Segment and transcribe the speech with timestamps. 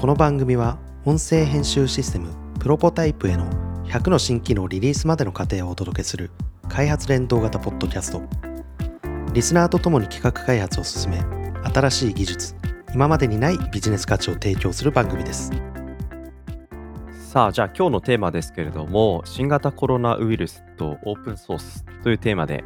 [0.00, 3.50] この番組は音声編集システムプロポタイプへの
[3.86, 6.30] 100の新機能リリースまでの過程をお届けする
[6.68, 8.22] 開発連動型ポッドキャスト。
[9.32, 11.18] リスナーとともに企画開発を進め
[11.74, 12.54] 新しい技術
[12.94, 15.50] 今までにないビジネス価値を提供する番組です。
[17.32, 22.62] さあじゃあ今日のテーマですけれども新型コロナウイルスとオープンソースというテーマで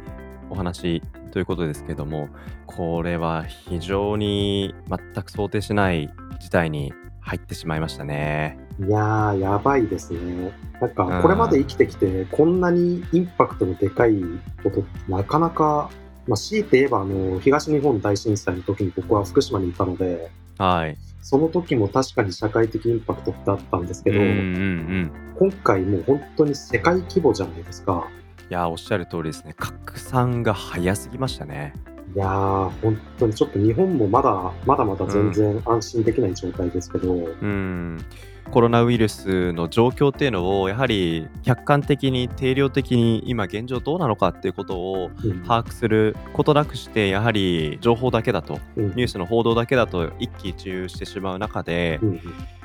[0.51, 2.29] お話ということですけれども
[2.67, 8.59] これは非常に全く想定しない事態に入ってしまいましたね。
[8.79, 10.53] いやー、やばいですね。
[10.81, 14.21] なんか、これまで生きてきて、こんなにインパクトのでかい
[14.63, 15.89] ことってなかなか、
[16.27, 20.97] まあ、強いて言えば、あの、東日本大震災の時に僕は福島にいたので、はい。
[21.21, 28.07] その時も確かに社会的インパクトってあったんですけど、うんうんうん、今回もう本当に世界規模じゃないですか。
[28.49, 29.55] いやおっしゃる通りですね。
[29.57, 31.73] 拡散が早すぎましたね。
[32.15, 38.05] いやー、本当にちょっと日本もまだまだまだ全然安心できない状態ですけど、うん、うん
[38.51, 45.09] コロナウイルスの状況っていうのをやはり客観的に定量的に今現状どうなのかっていうことを
[45.47, 52.21] 把握することなくしてやはり情報だけだと、うん、ニュースの報道だけだと一喜一憂してしまう中で、うん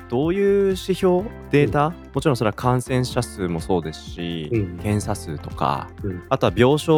[0.09, 1.23] どういう指標？
[1.51, 6.91] データ、うん、もちろんそれは感染者数もそうですし、うん、検査数とか、うん、あとは病床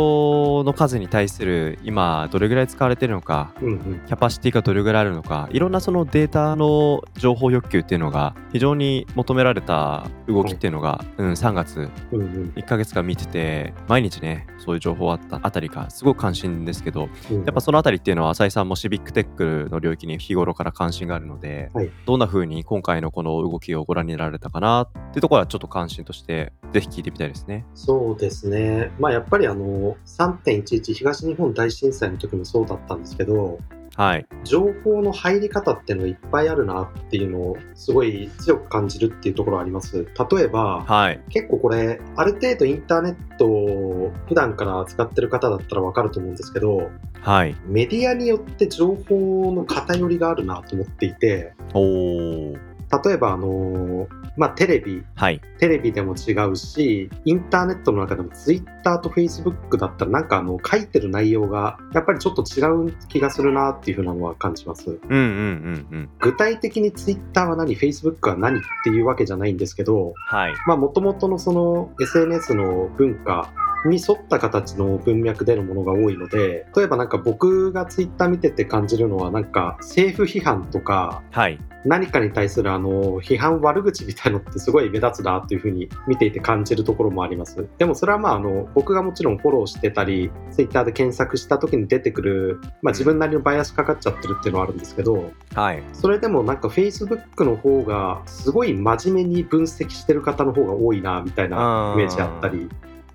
[0.65, 27.65] の数に対する今どれぐらい使われてるのか、うんうん、キャパシティがどれぐらいあるのかいろんなそのデータの情報欲求っていうのが非常に求められた動きっていうのが、うん、3月、うんうん、1ヶ月間見てて毎日ねそういう情報あったあたりがすごく関心ですけど、やっぱそのあたりっていうのは浅井さんもシビックテックの領域に日頃から関心があるので、はい、どんな風に今回のこの動きをご覧になられたかなっていうところはちょっと関心としてぜひ聞いてみたいですね。
[27.73, 28.91] そうですね。
[28.99, 33.59] まあやっぱりあの3.11東日本大震災の時もそうだったんですけど、
[33.95, 40.07] はい、情報の入り方っていうのいっぱいあるなっていうのをすごい強く感じるっていうところあります。
[40.31, 46.89] 例えば、はい、結構これある程度インターネットを普段から使ってる方だったらわかると思うんですけど、
[47.21, 52.55] はい、メディアによって情報の偏りがあるなと思っていて、お
[53.03, 64.89] 例えばあのーまあ、テレビ、はい、テレビでも違うし、インターネットの中でもツイッターとフェイスブックだったらなんかあの書いてる内容がやっぱりちょっと違う気がするなっていうふうなのは感じます。
[64.89, 73.51] うんうんうんうん、具体的にツイッターは何、フェイスブックは何っていうわけじゃないんですけど、はい、まあもともとのその SNS の文化
[73.85, 87.67] に沿った形の文脈でのものが多いので、例えばなんか僕がツイッター見てて感じるのはなんか政府批判とか、はい、何かに対するあの批判悪口みたいのってすごい目立つなというふうに見ていて感じるところもあります。
[87.77, 102.69] でもそれはまああの僕がもちろんフォローしてたり、ツイッターで検索した時に出てくる、まあ自分なりのバイアスかかっちゃってるっていうのはあるんですけど、はい、それでもなんか Facebook の方がすごい真面目に分析してる方の方が多いなみたいなイメージあったり、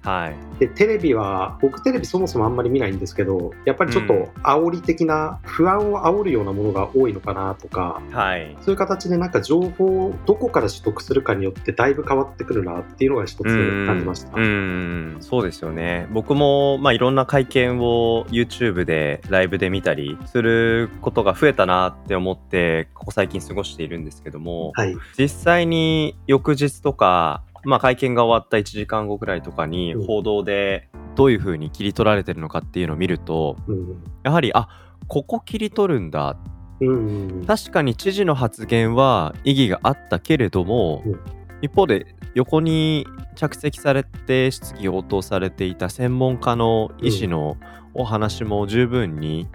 [0.06, 14.32] はい、でテレビは僕テレビそもそもあんまり見ないんですけどやっぱりちょっと煽り的な、不安を煽るようなものが多いのかなとか、はい、そういう形でなんか情報をどこから取得するかによってだいぶ変わってくるなっていうのが一つ感じました。
[14.36, 15.16] うん。
[15.20, 16.06] そうですよね。
[16.12, 34.68] 僕も、まあ、いろんな会見を YouTube でライブで見たりすることが増えたなって思ってここ最近過ごしているんですけども、はい、実際に翌日とかまあ、会見が終わった1時間後くらいとかに報道でどういうふうに切り取られてるのかっていうのを見ると、うん、やはりあ
[35.08, 36.38] ここ切り取るんだ、
[36.80, 41.20] うん、確かに知事の発言は意義があったけれども、うん、
[41.60, 47.56] 一方で横に着席されて質疑応答されていた専門家の医師の
[47.94, 49.48] お話も十分に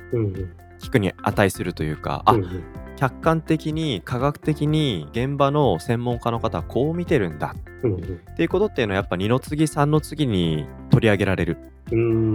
[0.82, 2.36] 聞くに値するというか、あ
[3.02, 11.58] 客観的に科学的に現場の専門家の方はこう見てるんだ、うんうん、っていうことっていうのはやっぱ2の次3の次に取り上げられる。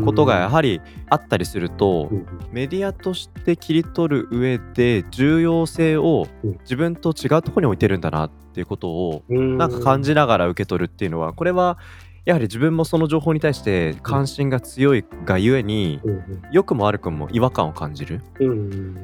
[0.04, 2.10] ことがやはりあったりすると、
[2.52, 6.26] メディアとして切り取る上で重要性を
[6.64, 11.78] 自分と違うところに置いてるんだなっていうことをなんか感じながら受け取るっていうのはこれは
[12.26, 16.00] やはり自分もその情報に対して関心が強いがゆえに、
[16.50, 18.20] 良くも悪くも違和感を感じる、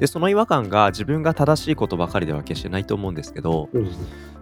[0.00, 3.68] でその違和感が自分が正しいことばかりでは決してないと思うんですけど、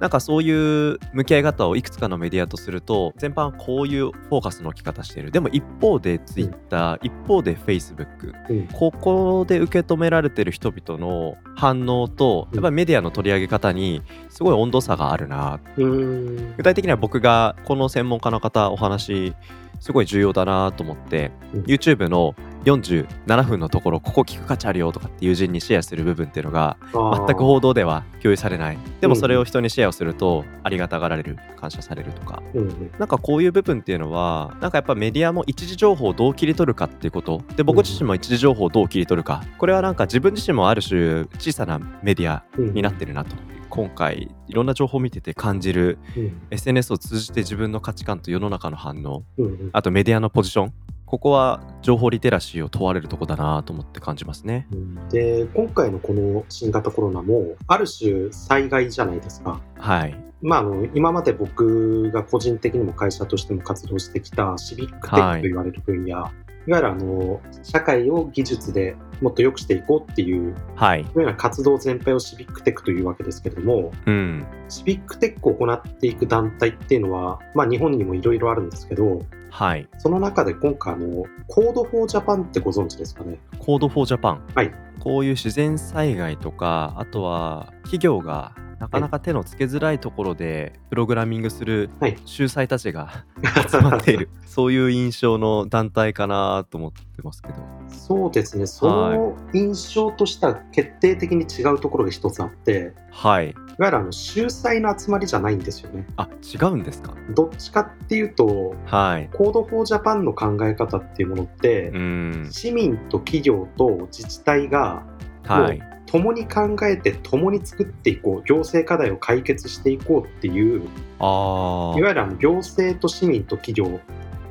[0.01, 0.51] なんかそうい
[0.93, 5.31] う向き合い方をいくつかのメディアとすると全般こういうフォーカスの置き方している。
[5.31, 14.01] でも一方で Twitter、一方で Facebook、ここで受け止められてる人々の反応とやっぱりメディアの取り上げ方に
[14.31, 19.35] すごい温度差があるな、具体的には僕がこの専門家の方お話
[19.81, 22.35] すごい重要だなと思って、うん、YouTube の
[22.65, 28.79] 47分のところここ聞く価値あるよとかって友人にシェアする部分っていうのが全く報道では共有されない。
[29.01, 29.21] でもうん。
[29.21, 32.43] それを人にシェアをするとありがたがられる感謝されるとか。
[32.55, 32.61] うん。
[32.61, 37.43] うんなんかこういう部分っていうのはなんかやっぱメディアも一時情報をどう切り取るかっていうこと。
[37.57, 39.43] で僕自身も一時情報をどう切り取るか。
[39.57, 42.75] これはなんか自分自身もある種小さなメディアうん。
[42.75, 43.35] になってるなと
[43.71, 46.41] 今回いろんな情報を見てて感じるうん。
[46.51, 49.23] SNS を通じて自分の価値観と世の中の反応。
[49.39, 49.71] うんうん。
[49.73, 50.73] あとメディアのポジション。
[51.07, 54.69] ここは情報リテラシーを問われるとこだなと思って感じますね。
[55.11, 59.61] で今回のこの新型コロナもある種災害じゃないですか。
[59.77, 60.17] はい。
[60.43, 66.31] まあ、あの今まで僕が個人的にも会社としても活動してきたシビックテックと言われる分野、
[66.67, 71.05] い、わゆるあの社会を技術でもっと良くしていこうっていうはい。
[71.05, 74.47] そういうような活動全体をシビックテックというわけですけれどもうん。
[74.69, 79.21] シビックテックを行っていく団体っていうのは、まあ、日本にもいろいろあるんですけど
[79.51, 79.89] はい。
[79.99, 83.39] その中で今回あの Code for Japan ってご存知ですかね？
[83.59, 84.47] Code for Japan。
[84.55, 84.73] はい。
[85.01, 92.17] こういう自然災害とかあとは企業がなかなか手のつけづらいところでプログラミングするはい。
[92.25, 93.25] 秀才たちが
[93.71, 97.55] 集まっているそういう印象の団体かなと思ってますけど。
[97.89, 98.67] そうですね。
[98.67, 103.51] その印象としては決定的に違うところが一つあってはい。
[103.51, 106.07] いわゆるあの秀才の集まりじゃないんですよね。
[106.17, 107.15] あ違うんですか？
[107.35, 109.29] どっちかっていうとはい。
[109.37, 112.49] Code for Japan の考え方っていうものって、うん。
[112.51, 115.03] 市民と企業と自治体が
[115.45, 124.01] はい共に考えて共に作っていこう行政課題を解決していこうっていういわゆる行政と市民と企業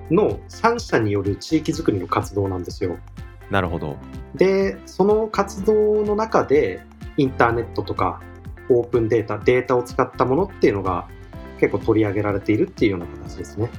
[0.09, 2.97] の3者による地域づくりの活動なんですよ。
[3.51, 3.97] なるほど
[4.35, 6.81] でその活動の中で
[7.17, 8.21] インターネットとか
[8.69, 11.07] オープンデータデータを使ったものっていうのが
[11.59, 13.69] 結構取り上げられているっていうような形ですね。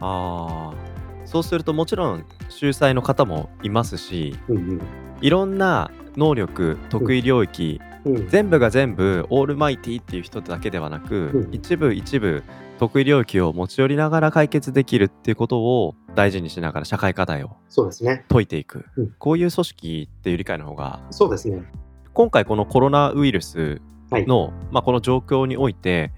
[0.00, 0.87] ああ
[1.28, 4.80] そうするともちろん秀才の方もいますしうん
[5.20, 8.16] いろんな能力得意領域、うん。
[8.16, 11.54] うん、全部が全部オールマイティっていう人だけではなく、うん。
[11.54, 12.42] 一部一部
[12.78, 18.24] 得意領域を持ち寄りながら解決できるっていうことを大事にしながら社会課題をそうですね。
[18.28, 19.10] 解いていく、うん。
[19.18, 21.64] こういう組織っていう理解の方がそうですね。
[22.14, 23.80] 今回このコロナウイルス
[24.12, 26.12] の、まあ、この状況において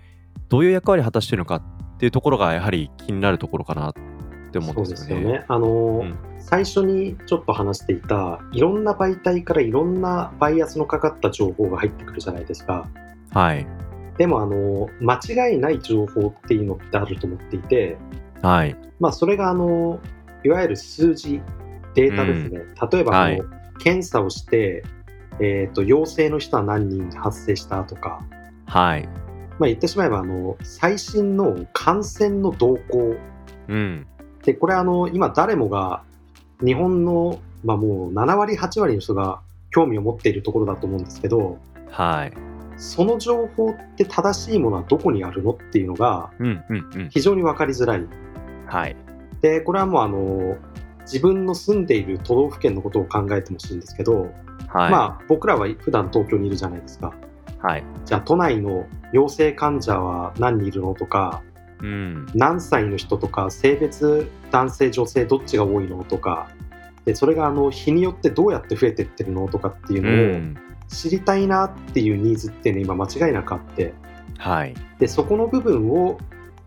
[0.49, 1.63] どういう役割を果たしているのかっ
[1.99, 3.93] ていうところがやはり気になるところかな
[4.51, 5.23] って思うんそうですよね。
[5.23, 5.45] よね。
[5.49, 12.89] あのーうん最初にちょっと話していたいろんな媒体からいろんなバイアスのかかった情報が入ってくるじゃないですか。
[13.33, 13.67] はい
[14.19, 17.99] でもあの間違いない情報っていうのってあると思っていて、
[18.43, 20.01] はいまあ、それがあの
[20.43, 21.41] いわゆる数字
[21.95, 22.63] データですね。
[22.91, 24.85] 例えばあの、はい検査をして、
[25.41, 28.21] えー、と陽性の人は何人発生したとか、
[28.67, 29.07] はい
[29.59, 33.17] まあ、言ってしまえばあの最新の感染の動向
[33.69, 34.07] うん
[34.45, 36.03] でこれあの今誰もが
[36.65, 39.41] 日本の、まあ、もう7割8割の人が
[39.71, 41.59] 興味を持っているところだと思うんですけど
[41.91, 42.33] はい。
[42.77, 46.31] その情報って正しいものはどこにあるのっていうのが
[47.11, 48.07] 非常に分かりづらい。
[48.67, 48.97] はい。
[49.43, 50.57] でこれはもうあの
[51.03, 54.33] 自分の住んでいる都道府県のことを考えてほしいんですけど、
[54.69, 54.91] はい。
[54.91, 57.13] まあ僕らは普段東京にいるじゃないですか。
[57.59, 57.85] はい。
[58.07, 61.43] じゃあ都内の陽性患者は何人いるのとか
[61.83, 62.27] うん。
[62.35, 66.49] 何歳の人とか性別男性女性どっちが多いのとか
[67.05, 70.57] でそれがあの日によってどうやって増えてってるのとかっていううのをん。
[70.89, 73.95] 知りたいなっていうニーズっていうのは今間違いなくあって。
[74.39, 74.75] はい。
[74.99, 76.19] でそこの部分を、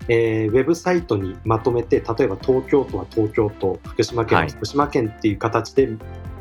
[0.08, 4.51] えーウェブサイトにまとめて例えば東京都は東京都福島県ははい。
[4.51, 5.89] 福島県っていう形で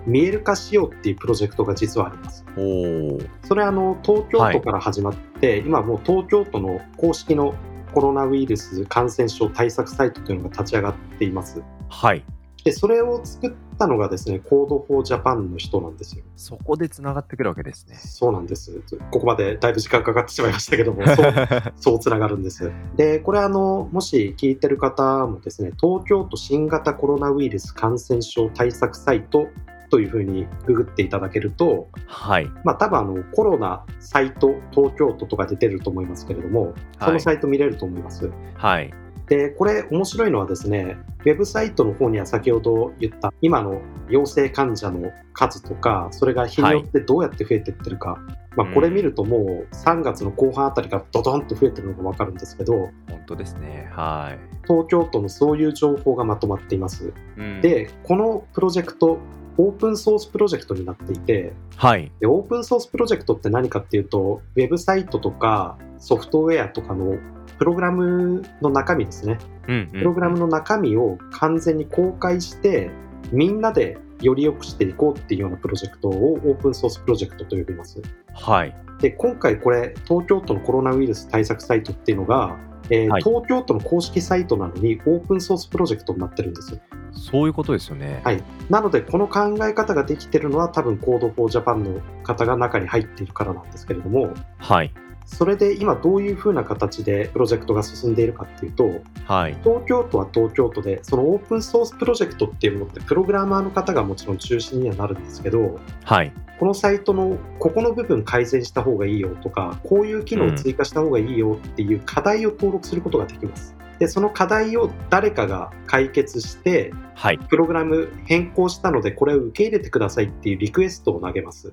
[0.07, 2.45] 見える化しようっていうプロジェクトが実はあります。
[2.57, 7.55] おおそれはあの東京都から始まって、今もう東京都の公式の
[7.93, 11.63] コロナウイルス感染症対策サイトというのが立ち上がっています。
[11.89, 12.25] はい
[12.65, 16.25] で、それを作ったのがですね、 Code for Japan の人なんですよ。
[16.37, 18.81] そこでつながってくるわけですねそうなんです。
[19.11, 21.35] ここまでだいぶ時間かかってしまいましたけども、 そう
[21.77, 22.71] そうつながるんです。
[22.97, 29.49] で、これあの、もし聞いてる方もですね、東京都新型コロナウイルス感染症対策サイト
[29.93, 32.51] というふうにググっていただけると、はい。
[32.65, 38.33] まあ多分あのコロナサイト東京都とかで出ると思いますけれども、そのサイト見れると思います。
[38.55, 38.91] はい。
[39.27, 48.19] で、これ面白いのはですね、ウェブサイトの方には先ほど言った今の陽性患者の数とか、それが日によってどうやって増えていってるか、
[48.57, 53.91] まあこれ見るともう3月の後半あたりからドドンと増えてるのがわかるんですけど、本当ですね。
[53.93, 54.53] はい。
[54.67, 57.13] 東京都のそういう情報がまとまっています。
[57.37, 57.61] うん。
[57.61, 59.19] で、このプロジェクト、
[59.59, 67.17] オープンソースプロジェクトになっていて、はいでオープンソースプロジェクトって何かっていうと、ウェブサイトとかソフトウェアとかの
[67.59, 69.39] プログラムの中身ですね。
[69.69, 72.91] うんうんプログラムの中身を完全に公開して、
[73.31, 78.01] みんなでより良くしていこうっていうようなプロジェクトをオープンソースプロジェクトと呼びます。
[78.33, 78.75] はい。
[79.01, 82.57] で今回これ東京都のコロナウイルス対策サイトっていうのが、
[82.89, 86.81] えーはい東京都の公式サイトなのにオープンソースプロジェクトになってるんですよ。
[87.15, 88.21] そういうことですよね。
[88.25, 94.93] はいなのでこの考え方ができてるのは多分 Code for Japan の方が中に入っているからなんですけれどもはい。
[95.25, 99.57] それで今どういうふうな形でプロジェクトが進んでいるかっていうとはい。
[99.63, 106.33] 東京都は東京都でそのオープンソースプロジェクトっていうものってプログラマーの方がもちろん中心にはなるんですけどはい。
[106.59, 113.75] このサイトのここの部分改善した方がいいよとかこういう機能を追加した方がいいよっていう課題を登録することができます。
[114.03, 117.39] でその課題を誰かが解決してはい。
[117.39, 121.71] プログラム変更したのでこれを受け入れてくださいっていうリクエストを投げます。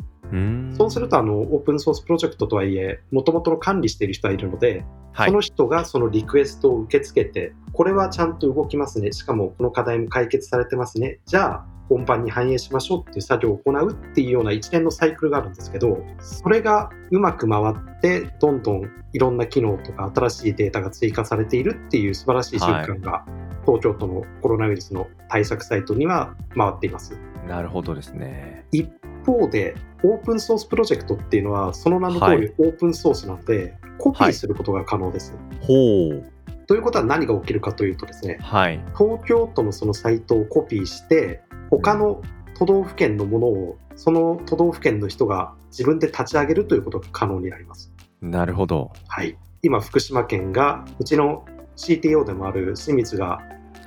[0.78, 5.30] そうするとあのオープンソースプロジェクトとはいえ元々の管理している人はいるので、はい。
[5.30, 9.12] その人がそのリクエストを受け付けてこれはちゃんと動きますね。
[9.12, 11.20] しかもこの課題も解決されてますね。
[11.26, 23.26] じゃあ本番に反映しましょうっていう作業を行うっていうような一連のサイクルがあるんですけどそれがうまく回ってどんどんいろんな機能とか新しいデータが追加されているっていう素晴らしい瞬間が、
[23.66, 27.18] 東京都のコロナウイルスの対策サイトには回っています。
[27.48, 28.66] なるほどですね。
[28.72, 28.90] 一
[29.26, 35.34] 方でオープンソースプロジェクトっていうのはその名の通りオープンソースなので、コピーすることが可能です。
[35.62, 36.32] ほう。
[36.68, 38.80] ということは何が起きるかというとですねはい。
[38.98, 42.22] 東京都のそのサイトをコピーして他の
[42.58, 47.92] 都道府県のものをその都道府県の人が自分で立ち上げるということが可能になります。
[48.22, 48.92] なるほど。
[49.08, 51.46] はい、今福島県がうちの
[51.76, 53.40] CTO でもある清水が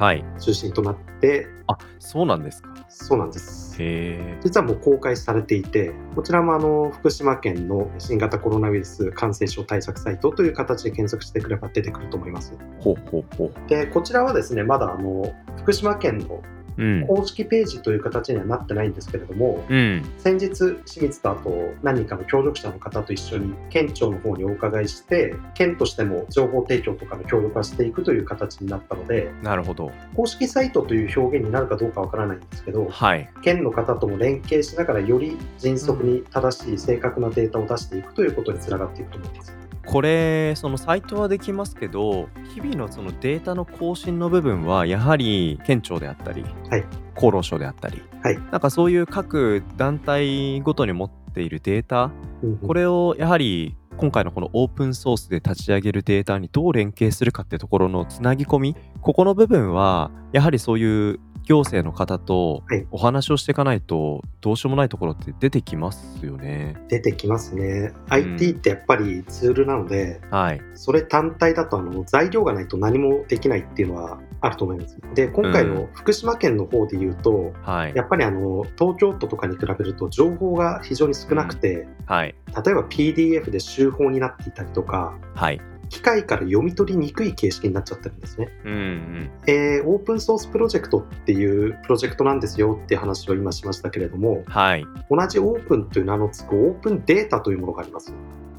[0.03, 0.25] はい。
[0.41, 2.75] 中心となってあ、そうなんですか。
[2.89, 3.81] そうなんです。
[3.81, 4.41] へえ。
[4.43, 12.53] 実はもう公開されていて、こちらもあの福島県の新型コロナウイルス感染症対策サイトという形で検索してくれば出てくると思います。
[12.81, 13.69] ほうほうほう。
[13.69, 16.43] で、こちらはですね、まだあの福島県の
[16.79, 17.07] うん。
[17.07, 20.03] 公式ページという形にはなってないんですけれども、うん。
[20.19, 20.51] 先日、
[20.85, 29.91] 清水とあと何人かの協力者の方と一緒に県庁の方にお伺いして、県としても情報提供とかの協力はしていくという形になったので、なるほど。
[30.17, 33.29] 公式サイトという表現になるかどうかわからないんですけど、はい。
[33.43, 39.72] 県の方とも連携しながらより迅速に正しい正確なデータを出していくということにつながっていくと思います。
[39.87, 46.85] これそのサイトはできますけど日々のそのデータの更新の部分はやはり県庁であったり、はい。
[47.15, 48.39] 厚労省であったり、はい。
[48.51, 52.11] なんかそういう各団体ごとに持っているデータ
[52.43, 66.77] うんこれをやはり今回のこのオープンソースで立ち上げるデータにどう連携するかってところのつなぎ込みここの部分はやはりそういう行政の方とはいお話をしていかないとどうしようもないところって出てきますよね。
[66.89, 67.93] 出てきますね。
[68.09, 70.61] IT ってやっぱりツールなので、はい。
[70.75, 74.99] それ単体だとあの材料がないと何もできないっていうのはあると思います。
[75.15, 77.93] で、今回の福島県の方で言うと、はい。
[77.95, 82.35] やっぱりあの東京都とかに比べると情報が非常に少なくて、はい。
[82.65, 85.61] 例えば PDF で集法になっていたりとか、はい。
[85.93, 88.49] 機械から読み取りにくい形式になっちゃってるんですね。
[88.65, 89.31] うんうん。
[89.47, 94.87] えーオープンソースプロジェクトっていうプロジェクトなんですよって話を今しましたけれども、はい。
[95.11, 98.15] 同じオープンという名の付くオープンデータというものがあります。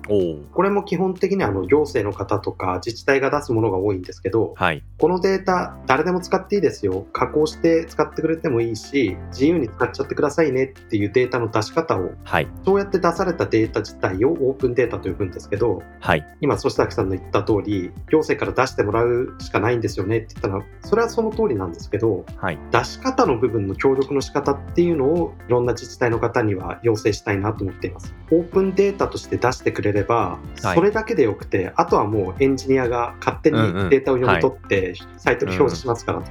[0.07, 4.83] これも基本的にあの行政の方とか自治体が出すものが多いんですけど、はい。
[4.97, 7.05] このデータ誰でも使っていいですよ。
[7.13, 12.47] 加工して使ってくれてもいいし、自由に使っちゃってくださいねっていうデータの出し方を、はい。
[12.65, 16.25] そうやって出されたデータ自体をオープンデータと呼ぶんですけど、はい。
[16.41, 22.59] 今、粗崎さんの言った通り、行政から出してもらうしかないんですよねって言ったら、それはその通りなんですけど、はい。
[22.71, 28.13] 出し方の部分の協力の仕方っていうのをいろんな自治体の方には要請したいなと思っています。
[28.31, 30.75] オープンデータとして出してくれれば、はい。
[30.75, 33.57] それだけでよくて、あとはもうエンジニアが勝手に
[33.89, 36.25] データを読み取って、サイトに表示しますからと。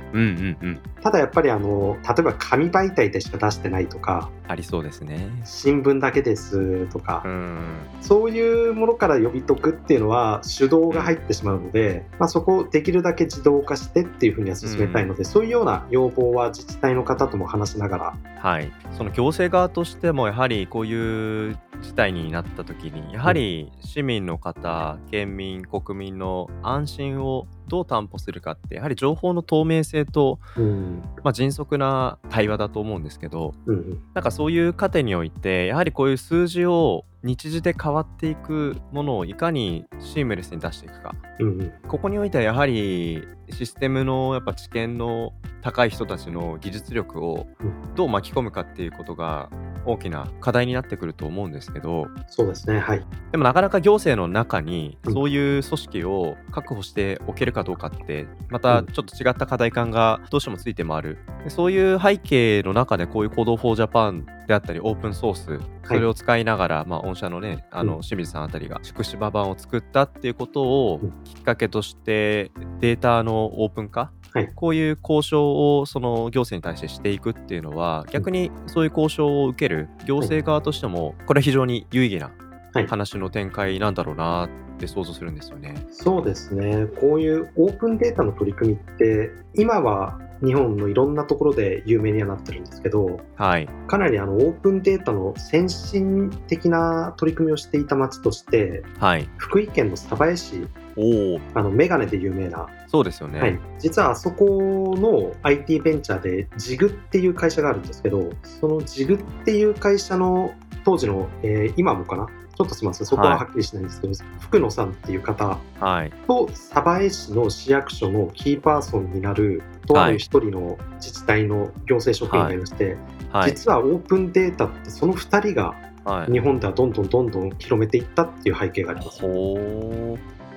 [1.02, 5.30] ただやっぱりあの、例えば紙媒体でしか出してないとか、ありそうですね。
[5.44, 7.58] 新聞だけですとかう、ん。
[8.00, 18.70] そういうものから読み解くっていうのは手動が入ってしまうので、まあ、そこをできるだけ自動化してっていうふうには進めたいので、そういうような要望は自治体の方とも話しながら、はい。
[18.90, 31.02] その行政側としても、やはりこういう事態になった時に、やはり市民の方、県民、国民の安心をどう担保するかって、やはり情報の透明性と、うん。
[31.24, 34.02] まあ、迅速な対話だと思うんですけど、うんうん。
[34.12, 41.14] なんかそういう過程において、やはりこういう数字を日時で変わっていくものをいかにシームレスに出していくか。
[41.38, 41.72] うんうん。
[41.88, 45.32] ここにおいてはやはりシステムのやっぱ知見の
[45.62, 49.48] 高い人たちの技術力をうどう巻き込むかっていうことが
[49.84, 52.06] 大きな課題になってくると思うんですけど。
[52.28, 53.04] そうですねはい。
[53.30, 55.14] でもなかなか行政の中にうん。
[55.14, 61.18] そういう組織を確保しておけるかどうかってまたちょっと違った課題感がどうしてもついて回る。
[61.44, 68.00] でそういう背景の中でこういう Code for Japan であったりオープンソースそれを使いながら、まあ、御社のねあのうん。
[68.02, 71.12] 清水さんあたりが宿芝版を作ったっていうことをうん。
[71.24, 74.10] きっかけとしてデータのオープン化？
[74.32, 74.48] はい。
[74.54, 82.30] こういう交渉をその行政に対してしていくっていうのは逆にそういう交渉を受ける行政側としてもこれは非常に有意義な
[82.74, 82.86] はい。
[82.86, 85.74] 話の展開なんだろうなって想像するんですよね。
[85.90, 86.86] そうですね。
[86.98, 93.68] こういうオープンデータの取り組みって今は日本のいろんなところで有名にはなってるんですけどはい。
[93.86, 99.28] かなりあのオープンデータの先進的な取り組みをしていた町としてはい。
[99.36, 103.40] 福井県の鯖江市おお、あのメガネで有名な、そうですよね。
[103.40, 110.52] はい、実はあそこの IT ベンチャーでジグっていう会社があるんですけどそのジグっていう会社の
[110.84, 112.26] 当時の、えー今もかな？
[112.26, 116.12] ちょっとすみませんそこははっきりしないんですけど、福野さんっていう方はい。
[116.28, 122.98] と鯖江市の市役所のキーパーソンになるとある一人の自治体の行政職員がいまして、
[123.32, 123.52] はい。
[123.52, 126.32] 実はオープンデータってその2人がはい。
[126.32, 129.22] 日本ではどんどんどんどん広めていったっていう背景があります。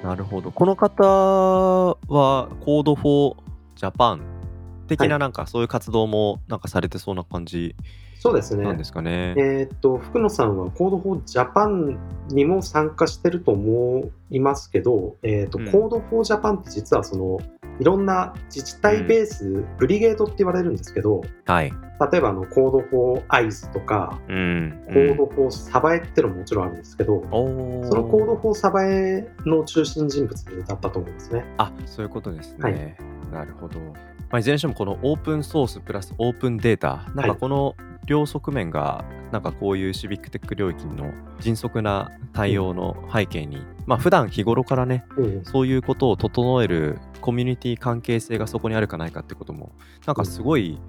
[0.06, 0.52] なるほど。
[0.52, 3.36] この方は Code for
[3.76, 4.22] Japan
[4.88, 7.76] 的はななんかそういう活動もなんかされてそうな感じ
[8.20, 9.34] そうですねなんですかね。
[9.36, 11.98] えーっと福野さんは Code for Japan
[12.30, 17.40] にも参加してると思いますけど、えーっとうん Code for Japan って実はその
[17.80, 21.74] いろんな自治体ベース、ブリゲードって言われるんですけどはい。
[22.12, 24.84] 例えばあの Code for Eyes とか、うん。
[24.88, 27.24] Code for サバエってのももちろんあるんですけど。
[27.32, 31.46] その Code for サバエの中心人物だったと思いますね。
[31.58, 32.58] あそういうことですね。
[32.60, 33.80] はいなるほど。
[33.80, 37.76] まあ、いずれにしてもこのオープンソースプラスオープンデータ、なんかこの
[38.06, 49.72] 両側面が、なんかこういうシビックテック領域の迅速な対応の背景に、まあ普段日頃からね、うんそういうことを整えるコミュニティ関係性がそこにあるかないかってことも、
[50.06, 50.80] なんかすごい、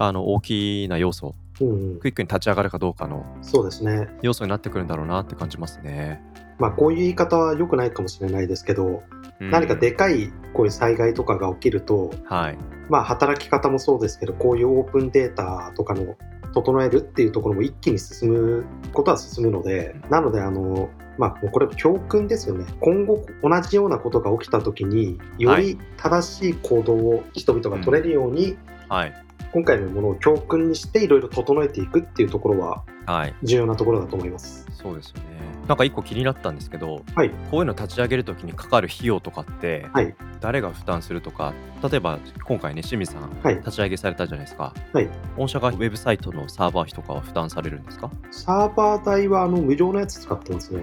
[0.00, 4.08] あの大きな要素、うんクイックに立ち上がるかどうかのそうですね。
[4.22, 6.22] 要素になってくるんだろうなって感じますね。
[6.58, 9.02] まあこういう言い方は良くないかもしれないですけど、
[9.40, 12.58] うん何かでかいこういう災害とかが起きると、はい。
[12.88, 16.16] まあ働き方もそうですけど、こういうオープンデータとかの
[16.54, 22.64] 整えるっていうところも一気に進むことは進むので、なのであの、まあ、これ教訓ですよね。
[22.80, 28.56] 今後同じようなことが起きた時に、より正しい行動を人々が取れるように、
[28.88, 29.14] はい。
[29.52, 32.84] 今回のものを教訓にしていろいろ整えていくっていうところは。
[33.42, 34.66] 重要なところだと思います。
[34.72, 35.40] そうですよね。
[35.68, 44.74] なんか一個気になったんですけど、はいこういうの立ち上げるときにかかる費用とかって、はい誰が負担するとか、例えば今回ね、清水さん、はい立ち上げされたじゃないですか。
[44.92, 48.10] はい御社がウェブサイトのサーバー費とかは負担されるんですか？
[48.30, 50.82] サーバー代はあの無料のやつ使ってますね。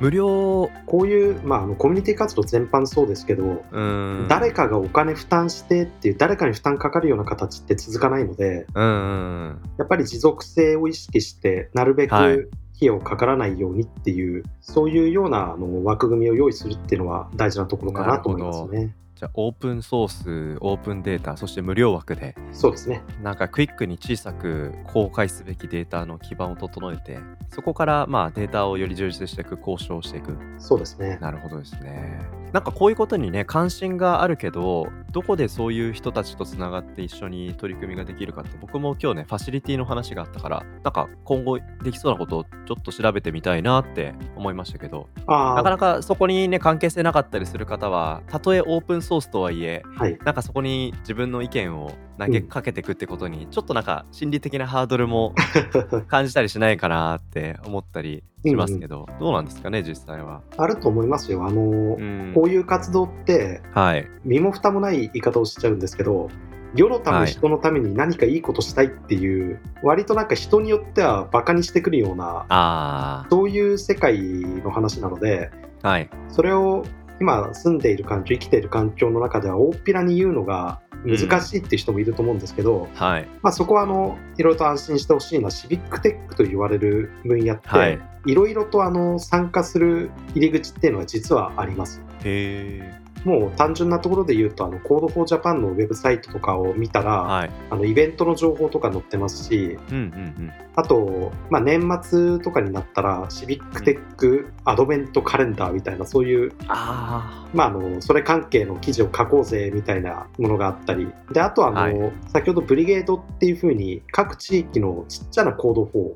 [0.00, 4.28] 無料、こういう、まあ、あのコミュニティ活動全般そうですけど、うーん。
[4.28, 9.58] 誰かがお金負担してっていう誰かに負担かかるような形って続かないのでうん。
[9.78, 18.94] やっぱり持続性を意識してなるべくはい費用かからないようにっていう、そういうようなあの枠組みを用意するっていうのは大事なところかなと思いますね。
[19.16, 23.02] じゃあ、オープンソース、オープンデータ、そして無料枠で、そうですね。
[23.22, 30.36] なんかクイックに小さく公開すべきデータの基盤を整えて、そこからまあデータをより充実していく、交渉していく。
[30.58, 31.16] そうですね。
[31.22, 32.46] なるほどですね。
[32.56, 50.18] なんかこういうことにね関心があるけどどこでそういう人たちとつながって一緒に取り組みができるかって僕も今日ねファシリティの話があったからなんか今後できそうなことをちょっと調べてみたいなって思いましたけどあなかなかそこにね関係性なかったりする方はたとえオープンソースとはいえあ、はい。
[50.24, 55.34] なんかそこに自分の意見を投げかけていくってことに、ちょっとなんか心理的なハードルも
[56.08, 60.42] 感じたりしないかなって思ったりしますけど、どうなんですかね実際は。
[60.56, 61.44] あると思いますよ。
[61.46, 62.32] あの、うん。
[62.34, 64.06] こういう活動ってはい。
[64.24, 66.28] 身も蓋もない言い方をしちゃうんですけど
[66.74, 67.26] 世のためはい。
[67.26, 75.50] 人のために何かいいことしたいっていう、割となんか人によってはバカにしてくるようなあそういう世界の話なので
[75.82, 76.10] あはい。
[76.28, 76.84] それを
[77.20, 83.28] 今住んでいる環境生きている環境の中では大っぴらに言うのが難しいっていう人もいると思うんですけど、はい。
[83.42, 87.98] まあ、そこはあのいろいろと安心してほしいのはシビックテックと言われる分野って、はい。
[88.26, 92.02] いろいろとあの参加する入り口っていうのは実はあります。
[92.24, 92.95] へえ
[93.26, 97.50] もう単純なところで言うと、あの Code for Japan のウェブサイトとかを見たら、はい。
[97.70, 112.12] あのイベントの情報とか載ってますし、うんうんあと、まあ、年末とかになったら、シビックテックアドベントカレンダーみたいな、そういう、うんあまあ、あのそれ関係の記事を書こうぜみたいなものがあったり、であとあの、はい。
[112.28, 116.14] 先ほどブリゲードっていうふうに、各地域のちっちゃなコード4うん。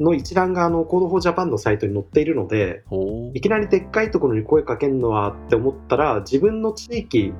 [0.00, 7.32] の一覧があの Code for Japan のサイトに載っているので、ほいきなりでっかいところに声かけるのはって思ったら、自分の地域。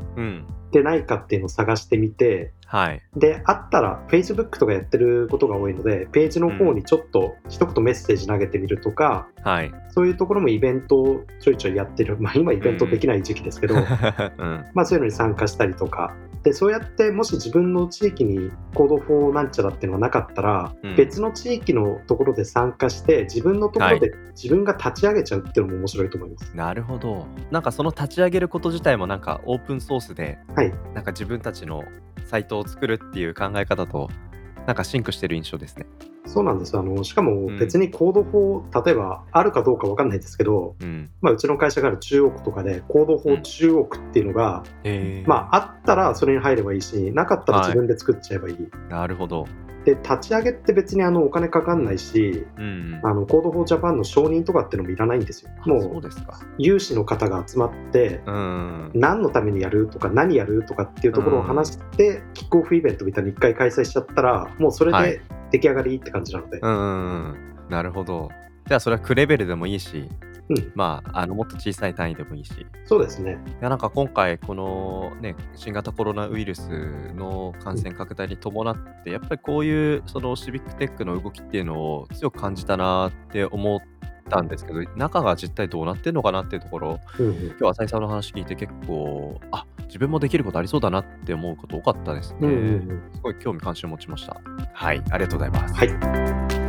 [0.75, 3.01] でないかっていうのを探してみて、はい。
[3.17, 9.73] で、あったら Facebook とかやってることが多いので、ページの方にちょっと一言メッセージ投げてみるとか、はい。
[9.91, 12.17] そういうところもイベントをちょいちょいやってる。
[12.19, 13.83] まあ今イベントできない時期ですけど、 うん。
[14.75, 16.13] まあそういうのに参加したりとか。
[16.45, 26.57] で、そうやってもし自分の地域に Code for なんちゃらっていうのがなかったら、うん別の地域のところで参加して、自分のところで自分が立ち上げちゃうっていうのも面白いと思います。
[26.57, 27.27] なるほど。
[27.51, 30.73] なんかその立ち上げること自体もなんかオープンソースで、はい。
[30.95, 31.83] なんか自分たちの
[32.27, 34.09] サイトを作るっていう考え方と、
[34.67, 35.87] なんかシンクしてる印象ですね。
[36.27, 36.81] そうなんですよ。
[36.81, 41.11] あの、しかもん別に Code for、例えばあるかどうかわかんないですけど、うん。
[41.21, 48.57] まあうちの会社がある中国とかで、 Code for 中国っていうのが、えー、まああったらそれに入ればいいし、なかったらはい自分で作っちゃえばいい。
[48.89, 49.47] なるほど。
[49.85, 53.01] で、立ち上げって別にあのお金かかんないし、うん。
[53.03, 55.51] あの、 Code for Japan の承認とかっていうのもいらないんですよ。
[55.67, 56.41] もう、うですか。
[56.57, 58.91] 有志の方が集まって、うん。
[58.95, 65.21] 何のためにやるとか何やるとかっていうところを話して、キックオフイベントみたいに一回開催しちゃったらもうそれはいで
[65.55, 67.71] 出来上がりって感じなので、うんうんうん。
[67.71, 68.31] なるほど。
[68.67, 70.09] じゃあそれは区レベルでもいいし、
[70.49, 72.51] うんまあ、あのもっと小さい単位でもいいし。
[72.53, 76.69] いそうですねやなんか今回このね新型コロナウイルス
[77.15, 83.81] の感染拡大に伴ってやっぱりこういうそのシビックテックの動きっていうのを強く感じたなって思っ
[84.25, 87.35] たんですけど中が実態どうなってんのかなっていうところうんうん。
[87.59, 92.59] 今日浅井さんの話聞いて結構あ自分もできることありそうだなって思うこと多かったですね、うんうんう
[92.95, 93.11] ん。
[93.15, 94.41] すごい興味関心を持ちました。
[94.73, 95.75] はいありがとうございます。
[95.75, 96.64] はい